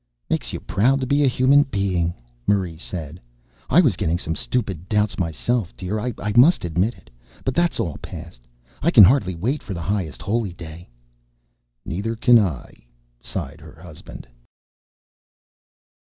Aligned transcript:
"Makes 0.31 0.51
you 0.51 0.59
proud 0.59 0.99
to 1.01 1.05
be 1.05 1.23
a 1.23 1.27
human 1.27 1.61
being," 1.61 2.15
Marie 2.47 2.75
said. 2.79 3.21
"I 3.69 3.81
was 3.81 3.95
getting 3.95 4.17
some 4.17 4.35
stupid 4.35 4.89
doubts 4.89 5.19
myself, 5.19 5.75
dear. 5.77 5.99
I 5.99 6.11
must 6.35 6.65
admit 6.65 6.95
it. 6.95 7.11
But 7.45 7.53
that's 7.53 7.79
all 7.79 7.97
past. 7.97 8.41
I 8.81 8.89
can 8.89 9.03
hardly 9.03 9.35
wait 9.35 9.61
for 9.61 9.75
the 9.75 9.79
Highest 9.81 10.23
Holy 10.23 10.53
Day." 10.53 10.89
"Neither 11.85 12.15
can 12.15 12.39
I," 12.39 12.73
sighed 13.21 13.61
her 13.61 13.79
husband. 13.79 14.27